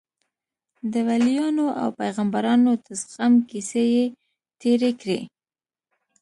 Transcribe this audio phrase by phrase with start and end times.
[0.91, 4.05] د وليانو او پيغمبرانو د زغم کيسې يې
[4.61, 5.19] تېرې کړې.